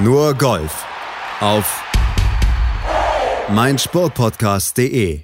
[0.00, 0.86] Nur Golf
[1.40, 1.82] auf
[3.52, 5.22] meinsportpodcast.de.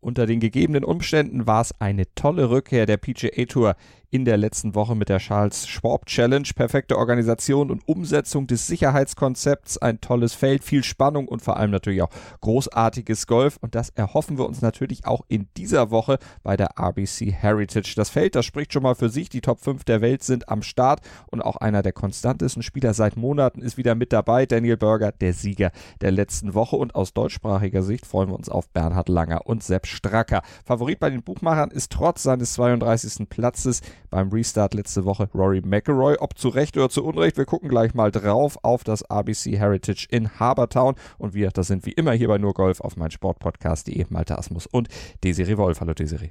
[0.00, 3.76] Unter den gegebenen Umständen war es eine tolle Rückkehr der PGA Tour
[4.14, 6.46] in der letzten Woche mit der Charles Schwab Challenge.
[6.54, 12.00] Perfekte Organisation und Umsetzung des Sicherheitskonzepts, ein tolles Feld, viel Spannung und vor allem natürlich
[12.00, 12.10] auch
[12.40, 13.56] großartiges Golf.
[13.60, 17.94] Und das erhoffen wir uns natürlich auch in dieser Woche bei der RBC Heritage.
[17.96, 19.30] Das Feld, das spricht schon mal für sich.
[19.30, 21.00] Die Top 5 der Welt sind am Start
[21.32, 24.46] und auch einer der konstantesten Spieler seit Monaten ist wieder mit dabei.
[24.46, 26.76] Daniel Berger, der Sieger der letzten Woche.
[26.76, 30.42] Und aus deutschsprachiger Sicht freuen wir uns auf Bernhard Langer und Sepp Stracker.
[30.64, 33.28] Favorit bei den Buchmachern ist trotz seines 32.
[33.28, 33.80] Platzes
[34.14, 36.16] beim Restart letzte Woche Rory McIlroy.
[36.20, 40.06] Ob zu Recht oder zu Unrecht, wir gucken gleich mal drauf auf das RBC Heritage
[40.08, 40.94] in Habertown.
[41.18, 44.68] Und wir, das sind wie immer hier bei Nur Golf auf mein Sportpodcast.de, Malte Asmus
[44.68, 44.86] und
[45.24, 45.80] Desiree Wolf.
[45.80, 46.30] Hallo Desiree.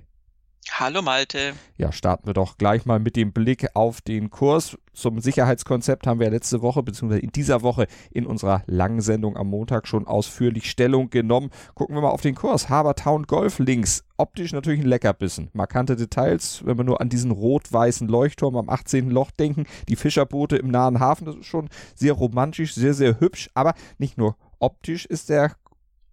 [0.72, 1.54] Hallo Malte.
[1.78, 4.78] Ja, starten wir doch gleich mal mit dem Blick auf den Kurs.
[4.94, 7.18] Zum Sicherheitskonzept haben wir letzte Woche bzw.
[7.20, 11.50] in dieser Woche in unserer langen Sendung am Montag schon ausführlich Stellung genommen.
[11.76, 12.70] Gucken wir mal auf den Kurs.
[12.70, 14.04] Habertown Golf links.
[14.18, 15.50] Optisch natürlich ein Leckerbissen.
[15.54, 19.10] Markante Details, wenn wir nur an diesen rot-weißen Leuchtturm am 18.
[19.10, 19.66] Loch denken.
[19.90, 23.50] Die Fischerboote im nahen Hafen, das ist schon sehr romantisch, sehr, sehr hübsch.
[23.54, 25.56] Aber nicht nur optisch ist der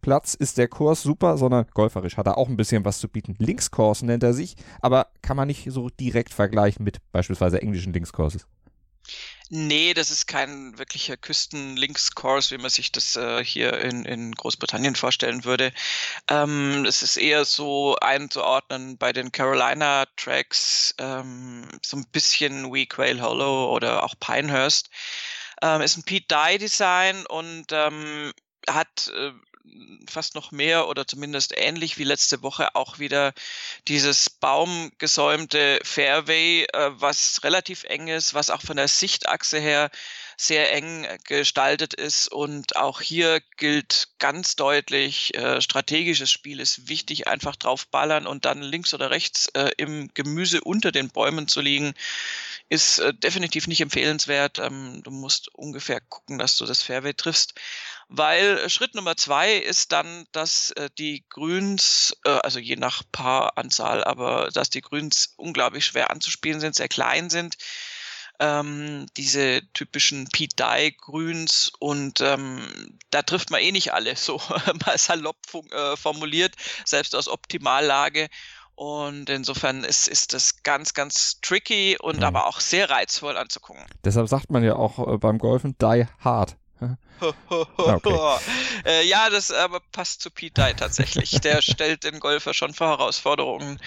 [0.01, 3.37] Platz ist der Kurs super, sondern golferisch hat er auch ein bisschen was zu bieten.
[3.39, 8.47] Linkskurs nennt er sich, aber kann man nicht so direkt vergleichen mit beispielsweise englischen Linkskurses.
[9.53, 14.95] Nee, das ist kein wirklicher Küsten-Links-Course, wie man sich das äh, hier in, in Großbritannien
[14.95, 15.73] vorstellen würde.
[16.29, 23.20] Ähm, es ist eher so einzuordnen bei den Carolina-Tracks, ähm, so ein bisschen wie Quail
[23.20, 24.89] Hollow oder auch Pinehurst.
[25.62, 28.33] Ähm, ist ein Pete Dye-Design und ähm,
[28.69, 29.33] hat äh,
[30.08, 33.33] fast noch mehr oder zumindest ähnlich wie letzte Woche auch wieder
[33.89, 39.91] dieses baumgesäumte Fairway, äh, was relativ eng ist, was auch von der Sichtachse her
[40.36, 42.28] sehr eng gestaltet ist.
[42.28, 48.46] Und auch hier gilt ganz deutlich, äh, strategisches Spiel ist wichtig, einfach drauf ballern und
[48.46, 51.95] dann links oder rechts äh, im Gemüse unter den Bäumen zu liegen,
[52.70, 54.58] ist äh, definitiv nicht empfehlenswert.
[54.58, 57.55] Ähm, du musst ungefähr gucken, dass du das Fairway triffst
[58.11, 63.03] weil äh, Schritt Nummer zwei ist dann, dass äh, die Grüns, äh, also je nach
[63.13, 67.57] Paaranzahl, aber dass die Grüns unglaublich schwer anzuspielen sind, sehr klein sind.
[68.41, 74.42] Ähm, diese typischen Pete Dye Grüns und ähm, da trifft man eh nicht alle, so
[74.85, 75.39] mal salopp
[75.70, 78.29] äh, formuliert, selbst aus Optimallage.
[78.80, 82.23] Und insofern ist, ist das ganz, ganz tricky und mhm.
[82.23, 83.85] aber auch sehr reizvoll anzugucken.
[84.05, 86.57] Deshalb sagt man ja auch äh, beim Golfen die hard.
[87.77, 88.39] okay.
[88.86, 91.33] äh, ja, das aber passt zu Pete Dye tatsächlich.
[91.42, 93.79] Der stellt den Golfer schon vor Herausforderungen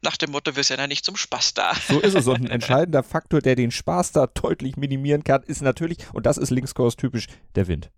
[0.00, 1.74] nach dem Motto, wir sind ja nicht zum Spaß da.
[1.86, 2.26] So ist es.
[2.26, 6.38] Und ein entscheidender Faktor, der den Spaß da deutlich minimieren kann, ist natürlich, und das
[6.38, 7.90] ist Linkskurs typisch, der Wind.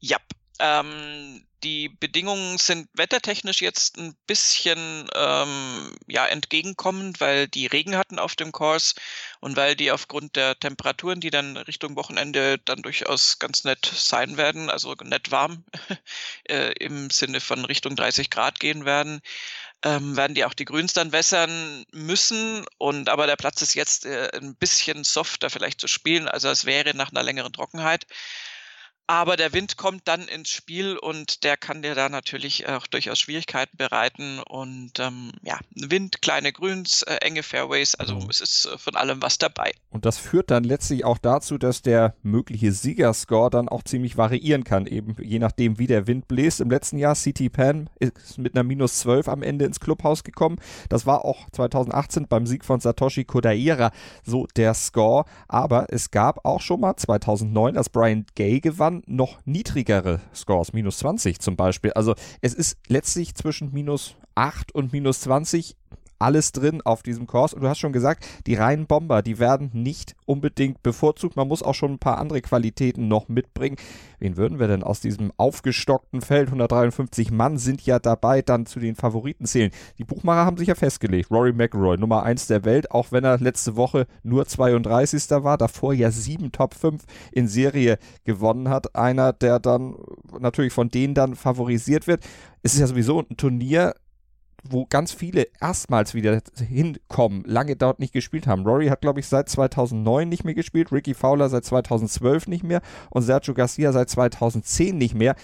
[0.00, 0.16] Ja,
[0.60, 8.18] ähm, die Bedingungen sind wettertechnisch jetzt ein bisschen ähm, ja, entgegenkommend, weil die Regen hatten
[8.18, 8.94] auf dem Kurs
[9.40, 14.36] und weil die aufgrund der Temperaturen, die dann Richtung Wochenende dann durchaus ganz nett sein
[14.36, 15.64] werden, also nett warm
[16.48, 19.22] äh, im Sinne von Richtung 30 Grad gehen werden,
[19.82, 22.64] ähm, werden die auch die Grüns dann wässern müssen.
[22.76, 26.66] Und aber der Platz ist jetzt äh, ein bisschen softer vielleicht zu spielen, also es
[26.66, 28.06] wäre nach einer längeren Trockenheit.
[29.06, 33.18] Aber der Wind kommt dann ins Spiel und der kann dir da natürlich auch durchaus
[33.18, 34.40] Schwierigkeiten bereiten.
[34.48, 38.30] Und ähm, ja, Wind, kleine Grüns, äh, enge Fairways, also mhm.
[38.30, 39.72] es ist äh, von allem was dabei.
[39.90, 44.64] Und das führt dann letztlich auch dazu, dass der mögliche Siegerscore dann auch ziemlich variieren
[44.64, 46.60] kann, eben je nachdem, wie der Wind bläst.
[46.60, 50.56] Im letzten Jahr CT Pan ist mit einer minus 12 am Ende ins Clubhaus gekommen.
[50.88, 53.90] Das war auch 2018 beim Sieg von Satoshi Kodaira
[54.24, 55.26] so der Score.
[55.46, 60.72] Aber es gab auch schon mal 2009, als Brian Gay gewann, waren noch niedrigere Scores,
[60.72, 61.92] minus 20 zum Beispiel.
[61.92, 65.76] Also es ist letztlich zwischen minus 8 und minus 20
[66.24, 67.52] alles drin auf diesem Kurs.
[67.52, 71.36] Und du hast schon gesagt, die reinen Bomber, die werden nicht unbedingt bevorzugt.
[71.36, 73.76] Man muss auch schon ein paar andere Qualitäten noch mitbringen.
[74.18, 78.80] Wen würden wir denn aus diesem aufgestockten Feld, 153 Mann sind ja dabei, dann zu
[78.80, 79.70] den Favoriten zählen?
[79.98, 81.30] Die Buchmacher haben sich ja festgelegt.
[81.30, 85.30] Rory McIlroy, Nummer 1 der Welt, auch wenn er letzte Woche nur 32.
[85.44, 88.96] war, davor ja sieben Top 5 in Serie gewonnen hat.
[88.96, 89.94] Einer, der dann
[90.38, 92.24] natürlich von denen dann favorisiert wird.
[92.62, 93.94] Es ist ja sowieso ein Turnier,
[94.68, 98.66] wo ganz viele erstmals wieder hinkommen, lange dort nicht gespielt haben.
[98.66, 102.80] Rory hat, glaube ich, seit 2009 nicht mehr gespielt, Ricky Fowler seit 2012 nicht mehr
[103.10, 105.36] und Sergio Garcia seit 2010 nicht mehr.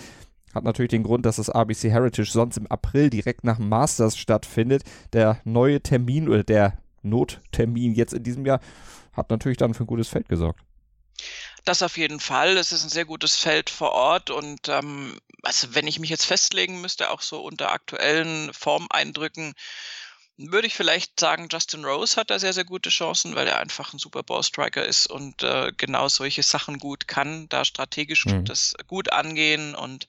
[0.55, 4.83] Hat natürlich den Grund, dass das RBC Heritage sonst im April direkt nach Masters stattfindet.
[5.13, 8.61] Der neue Termin oder der Nottermin jetzt in diesem Jahr
[9.13, 10.61] hat natürlich dann für ein gutes Feld gesorgt.
[11.65, 12.57] Das auf jeden Fall.
[12.57, 16.27] Es ist ein sehr gutes Feld vor Ort und ähm, also wenn ich mich jetzt
[16.27, 19.55] festlegen müsste, auch so unter aktuellen Formeindrücken,
[20.37, 23.93] würde ich vielleicht sagen, Justin Rose hat da sehr, sehr gute Chancen, weil er einfach
[23.93, 28.47] ein super Ballstriker ist und äh, genau solche Sachen gut kann, da strategisch mhm.
[28.47, 30.09] das gut angehen und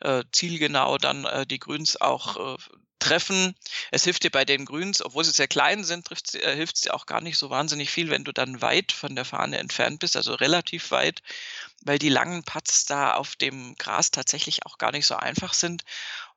[0.00, 2.56] äh, zielgenau dann äh, die Grüns auch äh,
[2.98, 3.54] treffen.
[3.90, 6.94] Es hilft dir bei den Grüns, obwohl sie sehr klein sind, äh, hilft es dir
[6.94, 10.16] auch gar nicht so wahnsinnig viel, wenn du dann weit von der Fahne entfernt bist,
[10.16, 11.22] also relativ weit,
[11.82, 15.84] weil die langen Putts da auf dem Gras tatsächlich auch gar nicht so einfach sind.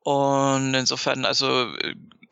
[0.04, 1.74] Und insofern, also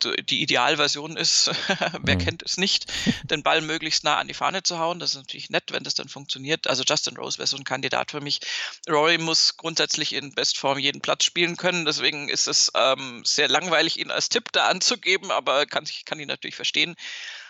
[0.06, 1.51] äh, die Idealversion ist,
[2.01, 2.19] wer mhm.
[2.19, 2.92] kennt es nicht,
[3.24, 5.00] den Ball möglichst nah an die Fahne zu hauen.
[5.00, 6.68] Das ist natürlich nett, wenn das dann funktioniert.
[6.68, 8.40] Also Justin Rose wäre so ein Kandidat für mich.
[8.90, 11.86] Rory muss grundsätzlich in Bestform jeden Platz spielen können.
[11.86, 16.19] Deswegen ist es ähm, sehr langweilig, ihn als Tipp da anzugeben, aber kann, ich kann
[16.19, 16.95] ihn natürlich verstehen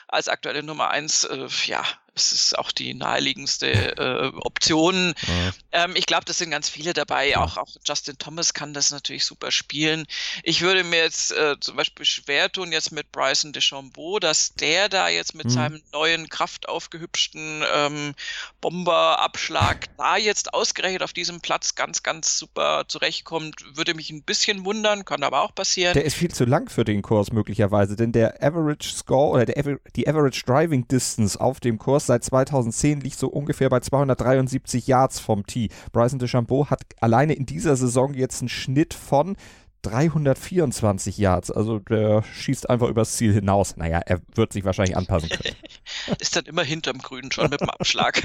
[0.10, 1.84] als aktuelle Nummer eins, äh, ja,
[2.16, 5.14] es ist auch die naheliegendste äh, Option.
[5.28, 5.84] Ja.
[5.84, 7.30] Ähm, ich glaube, das sind ganz viele dabei.
[7.30, 7.44] Ja.
[7.44, 10.06] Auch, auch Justin Thomas kann das natürlich super spielen.
[10.44, 14.90] Ich würde mir jetzt äh, zum Beispiel schwer tun, jetzt mit Bryson DeChambeau, dass der
[14.90, 15.50] da jetzt mit mhm.
[15.50, 18.16] seinem neuen, kraftaufgehübschten ähm,
[18.62, 23.64] Bomberabschlag da jetzt ausgerechnet auf diesem Platz ganz, ganz super zurechtkommt.
[23.76, 25.94] Würde mich ein bisschen wundern, kann aber auch passieren.
[25.94, 29.80] Der ist viel zu lang für den Kurs möglicherweise, denn der Average Score oder der,
[29.96, 35.20] die Average Driving Distance auf dem Kurs seit 2010 liegt so ungefähr bei 273 Yards
[35.20, 35.70] vom Tee.
[35.92, 39.36] Bryson DeChambeau hat alleine in dieser Saison jetzt einen Schnitt von
[39.84, 41.52] 324 Yards.
[41.52, 43.78] Also der schießt einfach übers Ziel hinaus.
[43.78, 45.56] Naja, er wird sich wahrscheinlich anpassen können.
[46.20, 48.22] ist dann immer hinterm Grün schon mit dem Abschlag.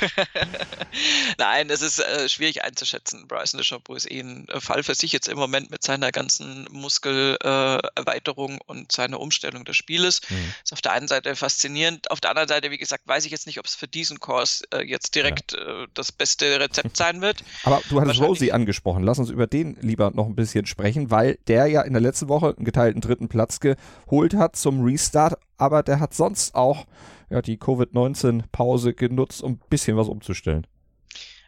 [1.39, 3.27] Nein, es ist äh, schwierig einzuschätzen.
[3.29, 6.67] Bryson DeChambeau ist eh ein äh, Fall für sich jetzt im Moment mit seiner ganzen
[6.71, 10.21] Muskelerweiterung äh, und seiner Umstellung des Spieles.
[10.29, 10.55] Mhm.
[10.63, 12.11] Ist auf der einen Seite faszinierend.
[12.11, 14.63] Auf der anderen Seite, wie gesagt, weiß ich jetzt nicht, ob es für diesen Kurs
[14.73, 15.83] äh, jetzt direkt ja.
[15.83, 17.45] Äh, das beste Rezept sein wird.
[17.65, 19.03] Aber du hattest Rosie angesprochen.
[19.03, 22.29] Lass uns über den lieber noch ein bisschen sprechen, weil der ja in der letzten
[22.29, 26.87] Woche einen geteilten dritten Platz geholt hat zum Restart, aber der hat sonst auch
[27.35, 30.67] ja, die Covid-19-Pause genutzt, um ein bisschen was umzustellen.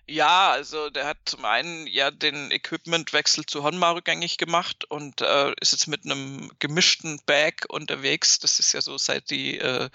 [0.08, 5.52] Ja, also der hat zum einen ja den Equipmentwechsel zu Honma rückgängig gemacht und äh,
[5.60, 8.38] ist jetzt mit einem gemischten Bag unterwegs.
[8.38, 9.88] Das ist ja so, seit die äh,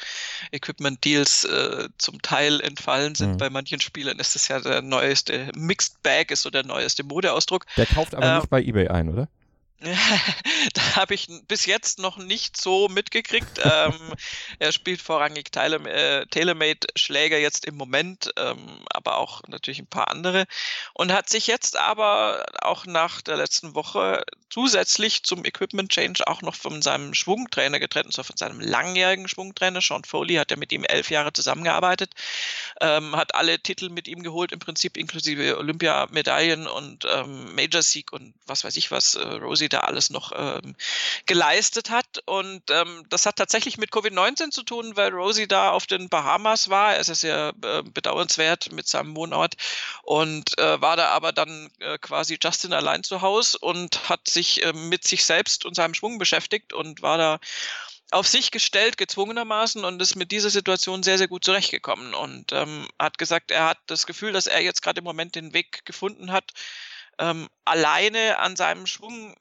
[0.52, 3.38] Equipment-Deals äh, zum Teil entfallen sind mhm.
[3.38, 7.66] bei manchen Spielern, ist das ja der neueste Mixed Bag, ist so der neueste Modeausdruck.
[7.78, 9.30] Der kauft aber nicht ähm, bei eBay ein, oder?
[10.74, 13.60] da habe ich bis jetzt noch nicht so mitgekriegt.
[13.64, 14.14] ähm,
[14.60, 18.58] er spielt vorrangig äh, TaylorMade-Schläger jetzt im Moment, ähm,
[18.90, 20.46] aber auch natürlich ein paar andere.
[20.94, 26.42] Und hat sich jetzt aber auch nach der letzten Woche zusätzlich zum Equipment Change auch
[26.42, 29.82] noch von seinem Schwungtrainer getrennt, und zwar von seinem langjährigen Schwungtrainer.
[29.82, 32.12] Sean Foley hat ja mit ihm elf Jahre zusammengearbeitet,
[32.82, 38.34] ähm, hat alle Titel mit ihm geholt, im Prinzip inklusive Olympiamedaillen und ähm, Major-Sieg und
[38.46, 39.16] was weiß ich was.
[39.16, 40.32] Äh, Rosie da alles noch
[40.64, 40.76] ähm,
[41.26, 42.22] geleistet hat.
[42.26, 46.70] Und ähm, das hat tatsächlich mit Covid-19 zu tun, weil Rosie da auf den Bahamas
[46.70, 46.98] war.
[46.98, 49.56] Es ist ja äh, bedauernswert mit seinem Wohnort
[50.04, 54.64] und äh, war da aber dann äh, quasi Justin allein zu Hause und hat sich
[54.64, 57.40] äh, mit sich selbst und seinem Schwung beschäftigt und war da
[58.12, 62.88] auf sich gestellt, gezwungenermaßen und ist mit dieser Situation sehr, sehr gut zurechtgekommen und ähm,
[63.00, 66.32] hat gesagt, er hat das Gefühl, dass er jetzt gerade im Moment den Weg gefunden
[66.32, 66.52] hat,
[67.20, 69.36] ähm, alleine an seinem Schwung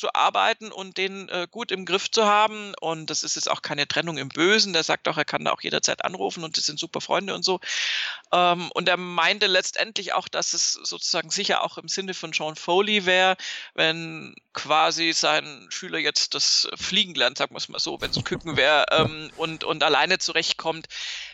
[0.00, 2.74] zu arbeiten und den äh, gut im Griff zu haben.
[2.80, 4.72] Und das ist jetzt auch keine Trennung im Bösen.
[4.72, 7.44] Der sagt auch, er kann da auch jederzeit anrufen und das sind super Freunde und
[7.44, 7.60] so.
[8.32, 12.56] Ähm, und er meinte letztendlich auch, dass es sozusagen sicher auch im Sinne von Sean
[12.56, 13.36] Foley wäre,
[13.74, 18.16] wenn quasi sein Schüler jetzt das Fliegen lernt, sagen wir es mal so, wenn es
[18.16, 20.86] ein Küken wäre ähm, und, und alleine zurechtkommt.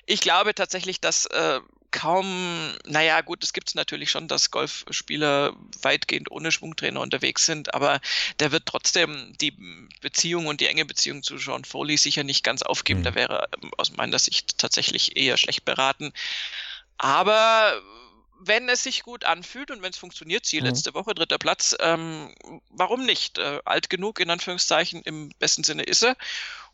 [0.04, 5.54] Ich glaube tatsächlich, dass äh, kaum, naja, gut, es gibt es natürlich schon, dass Golfspieler
[5.82, 8.00] weitgehend ohne Schwungtrainer unterwegs sind, aber
[8.40, 9.52] der wird trotzdem die
[10.00, 13.00] Beziehung und die enge Beziehung zu Sean Foley sicher nicht ganz aufgeben.
[13.00, 13.04] Mhm.
[13.04, 16.12] Da wäre ähm, aus meiner Sicht tatsächlich eher schlecht beraten.
[16.98, 17.80] Aber
[18.38, 20.68] wenn es sich gut anfühlt und wenn es funktioniert, Ziel mhm.
[20.68, 22.34] letzte Woche, dritter Platz, ähm,
[22.70, 23.38] warum nicht?
[23.38, 26.16] Äh, alt genug, in Anführungszeichen, im besten Sinne ist er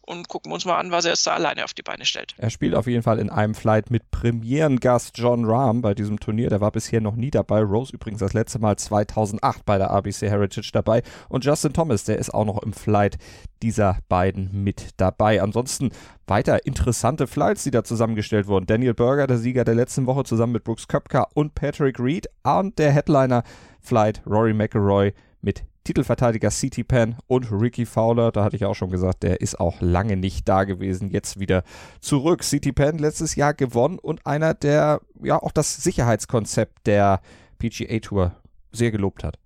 [0.05, 2.35] und gucken wir uns mal an, was er jetzt da alleine auf die Beine stellt.
[2.37, 6.49] Er spielt auf jeden Fall in einem Flight mit Premierengast John Rahm bei diesem Turnier.
[6.49, 7.63] Der war bisher noch nie dabei.
[7.63, 11.03] Rose übrigens das letzte Mal 2008 bei der RBC Heritage dabei.
[11.29, 13.19] Und Justin Thomas, der ist auch noch im Flight
[13.63, 15.41] dieser beiden mit dabei.
[15.41, 15.91] Ansonsten
[16.27, 18.67] weiter interessante Flights, die da zusammengestellt wurden.
[18.67, 22.27] Daniel Berger, der Sieger der letzten Woche, zusammen mit Brooks Köpka und Patrick Reed.
[22.43, 23.45] Und der Headliner
[23.81, 28.33] Flight Rory McIlroy mit Titelverteidiger CT Pan und Ricky Fowler.
[28.33, 31.11] Da hatte ich auch schon gesagt, der ist auch lange nicht da gewesen.
[31.11, 31.65] Jetzt wieder
[32.01, 32.43] zurück.
[32.43, 37.21] CT Pan letztes Jahr gewonnen und einer, der ja auch das Sicherheitskonzept der
[37.59, 38.33] PGA Tour
[38.73, 39.39] sehr gelobt hat.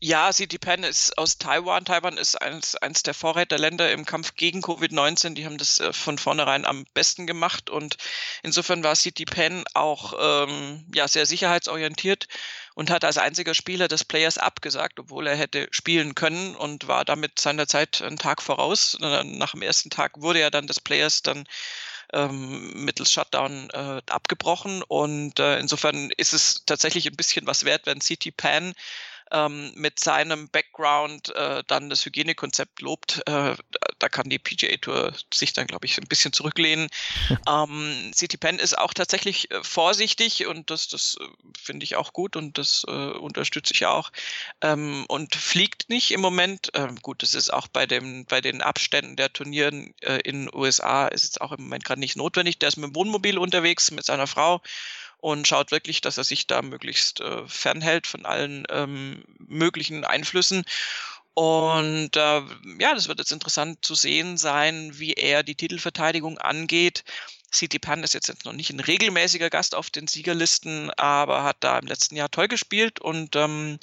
[0.00, 1.84] Ja, CT Pan ist aus Taiwan.
[1.84, 5.34] Taiwan ist eines, eines der Vorreiterländer im Kampf gegen Covid-19.
[5.34, 7.96] Die haben das äh, von vornherein am besten gemacht und
[8.44, 12.28] insofern war CT Pan auch ähm, ja, sehr sicherheitsorientiert
[12.76, 17.04] und hat als einziger Spieler des Players abgesagt, obwohl er hätte spielen können und war
[17.04, 18.96] damit seiner Zeit einen Tag voraus.
[19.00, 21.44] Nach dem ersten Tag wurde er dann des Players dann
[22.12, 27.86] ähm, mittels Shutdown äh, abgebrochen und äh, insofern ist es tatsächlich ein bisschen was wert,
[27.86, 28.74] wenn CT Pan
[29.32, 33.54] ähm, mit seinem Background äh, dann das Hygienekonzept lobt, äh,
[33.98, 36.88] da kann die PGA Tour sich dann, glaube ich, ein bisschen zurücklehnen.
[37.48, 41.24] ähm, City Penn ist auch tatsächlich äh, vorsichtig und das, das äh,
[41.58, 44.10] finde ich auch gut und das äh, unterstütze ich auch.
[44.60, 46.70] Ähm, und fliegt nicht im Moment.
[46.74, 50.54] Ähm, gut, das ist auch bei, dem, bei den Abständen der Turnieren äh, in den
[50.54, 52.58] USA ist es auch im Moment gerade nicht notwendig.
[52.58, 54.62] Der ist mit dem Wohnmobil unterwegs mit seiner Frau
[55.18, 60.64] und schaut wirklich, dass er sich da möglichst äh, fernhält von allen ähm, möglichen Einflüssen.
[61.34, 62.42] Und äh,
[62.80, 67.04] ja, das wird jetzt interessant zu sehen sein, wie er die Titelverteidigung angeht.
[67.50, 71.78] CT Pan ist jetzt noch nicht ein regelmäßiger Gast auf den Siegerlisten, aber hat da
[71.78, 73.78] im letzten Jahr toll gespielt und ähm,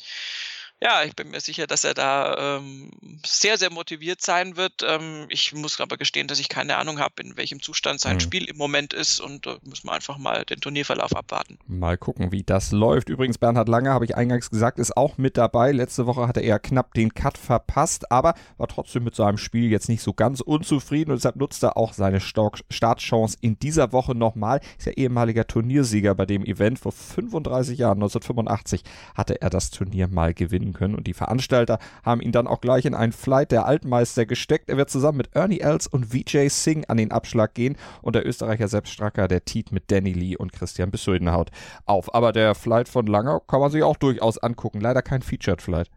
[0.81, 2.91] ja, ich bin mir sicher, dass er da ähm,
[3.25, 4.83] sehr, sehr motiviert sein wird.
[4.85, 8.19] Ähm, ich muss aber gestehen, dass ich keine Ahnung habe, in welchem Zustand sein mhm.
[8.19, 11.57] Spiel im Moment ist und äh, muss man einfach mal den Turnierverlauf abwarten.
[11.65, 13.09] Mal gucken, wie das läuft.
[13.09, 15.71] Übrigens, Bernhard Lange, habe ich eingangs gesagt, ist auch mit dabei.
[15.71, 19.87] Letzte Woche hatte er knapp den Cut verpasst, aber war trotzdem mit seinem Spiel jetzt
[19.89, 24.59] nicht so ganz unzufrieden und deshalb nutzt er auch seine Startchance in dieser Woche nochmal.
[24.77, 26.79] Ist ja ehemaliger Turniersieger bei dem Event.
[26.79, 28.83] Vor 35 Jahren, 1985,
[29.15, 30.93] hatte er das Turnier mal gewinnen können.
[30.93, 34.69] Und die Veranstalter haben ihn dann auch gleich in einen Flight der Altmeister gesteckt.
[34.69, 38.27] Er wird zusammen mit Ernie Els und Vijay Singh an den Abschlag gehen und der
[38.27, 41.49] Österreicher Sepp Stracker, der Tiet mit Danny Lee und Christian Besuidenhaut
[41.85, 42.13] auf.
[42.13, 44.81] Aber der Flight von Langer kann man sich auch durchaus angucken.
[44.81, 45.89] Leider kein Featured Flight.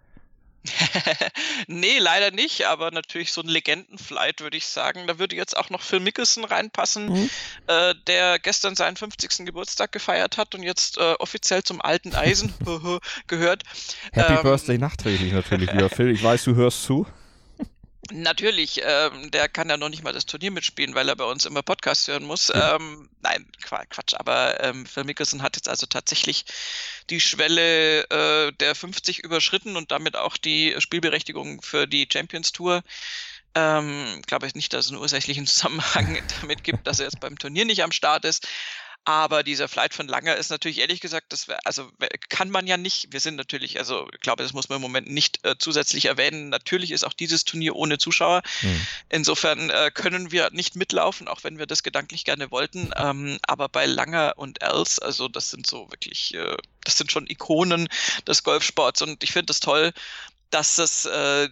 [1.66, 5.06] nee, leider nicht, aber natürlich so ein Legendenflight, würde ich sagen.
[5.06, 7.30] Da würde jetzt auch noch Phil Mickelson reinpassen, mhm.
[7.66, 9.46] äh, der gestern seinen 50.
[9.46, 12.52] Geburtstag gefeiert hat und jetzt äh, offiziell zum alten Eisen
[13.26, 13.62] gehört.
[14.12, 16.10] Happy ähm, Birthday nachträglich natürlich, lieber Phil.
[16.10, 17.06] Ich weiß, du hörst zu.
[18.10, 21.44] Natürlich, ähm, der kann ja noch nicht mal das Turnier mitspielen, weil er bei uns
[21.44, 22.48] immer Podcast hören muss.
[22.48, 22.76] Ja.
[22.76, 26.46] Ähm, nein, Quatsch, aber ähm, Phil Mickelson hat jetzt also tatsächlich
[27.10, 32.82] die Schwelle äh, der 50 überschritten und damit auch die Spielberechtigung für die Champions Tour.
[33.54, 37.38] Ähm, glaube ich nicht, dass es einen ursächlichen Zusammenhang damit gibt, dass er jetzt beim
[37.38, 38.46] Turnier nicht am Start ist.
[39.08, 41.90] Aber dieser Flight von Langer ist natürlich ehrlich gesagt, das wär, also
[42.28, 43.10] kann man ja nicht.
[43.10, 46.50] Wir sind natürlich, also ich glaube, das muss man im Moment nicht äh, zusätzlich erwähnen.
[46.50, 48.42] Natürlich ist auch dieses Turnier ohne Zuschauer.
[48.60, 48.86] Mhm.
[49.08, 52.90] Insofern äh, können wir nicht mitlaufen, auch wenn wir das gedanklich gerne wollten.
[52.96, 57.26] Ähm, aber bei Langer und Els, also das sind so wirklich, äh, das sind schon
[57.26, 57.88] Ikonen
[58.26, 59.94] des Golfsports und ich finde das toll,
[60.50, 61.48] dass das äh,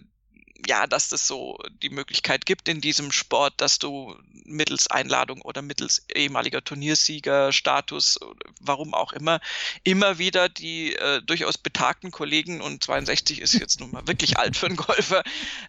[0.65, 5.61] ja, dass es so die Möglichkeit gibt in diesem Sport, dass du mittels Einladung oder
[5.61, 8.19] mittels ehemaliger Turniersieger, Status,
[8.61, 9.39] warum auch immer,
[9.83, 14.55] immer wieder die äh, durchaus betagten Kollegen, und 62 ist jetzt nun mal wirklich alt
[14.55, 15.23] für einen Golfer,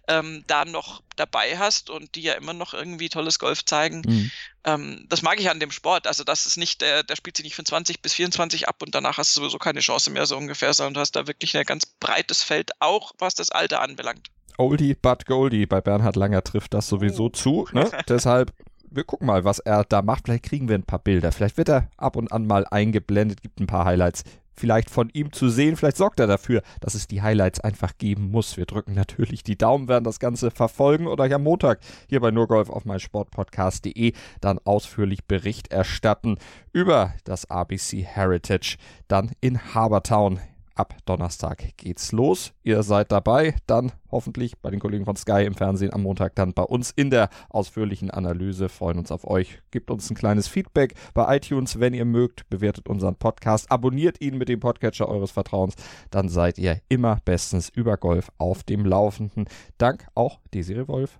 [0.07, 4.01] ähm, da noch dabei hast und die ja immer noch irgendwie tolles Golf zeigen.
[4.05, 4.31] Mhm.
[4.63, 6.07] Ähm, das mag ich an dem Sport.
[6.07, 8.95] Also, das ist nicht, der, der spielt sich nicht von 20 bis 24 ab und
[8.95, 11.65] danach hast du sowieso keine Chance mehr, so ungefähr, sondern du hast da wirklich ein
[11.65, 14.29] ganz breites Feld, auch was das Alter anbelangt.
[14.59, 15.65] Oldie but Goldie.
[15.65, 17.29] Bei Bernhard Langer trifft das sowieso oh.
[17.29, 17.67] zu.
[17.73, 17.89] Ne?
[18.09, 18.53] Deshalb,
[18.91, 20.25] wir gucken mal, was er da macht.
[20.25, 21.31] Vielleicht kriegen wir ein paar Bilder.
[21.31, 24.23] Vielleicht wird er ab und an mal eingeblendet, gibt ein paar Highlights
[24.59, 25.77] vielleicht von ihm zu sehen.
[25.77, 28.57] Vielleicht sorgt er dafür, dass es die Highlights einfach geben muss.
[28.57, 32.29] Wir drücken natürlich die Daumen, werden das Ganze verfolgen und euch am Montag hier bei
[32.29, 36.37] Nurgolf auf meinsportpodcast.de dann ausführlich Bericht erstatten
[36.73, 38.75] über das ABC Heritage
[39.07, 40.39] dann in Habertown
[40.79, 42.53] ab Donnerstag geht's los.
[42.63, 46.53] Ihr seid dabei, dann hoffentlich bei den Kollegen von Sky im Fernsehen am Montag, dann
[46.53, 48.69] bei uns in der ausführlichen Analyse.
[48.69, 49.61] Freuen uns auf euch.
[49.71, 52.49] Gebt uns ein kleines Feedback bei iTunes, wenn ihr mögt.
[52.49, 55.75] Bewertet unseren Podcast, abonniert ihn mit dem Podcatcher eures Vertrauens.
[56.09, 59.47] Dann seid ihr immer bestens über Golf auf dem Laufenden.
[59.77, 61.19] Dank auch Desiree Wolf.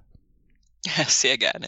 [1.07, 1.67] sehr gerne.